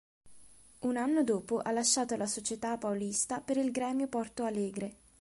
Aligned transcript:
Un 0.79 0.97
anno 0.97 1.23
dopo 1.23 1.59
ha 1.59 1.69
lasciato 1.69 2.15
la 2.17 2.25
società 2.25 2.75
paulista 2.79 3.39
per 3.39 3.57
il 3.57 3.69
Gremio 3.69 4.07
Porto 4.07 4.43
Alegre. 4.45 4.95